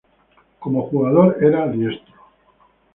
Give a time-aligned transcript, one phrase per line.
[0.57, 2.15] Como jugador era diestro.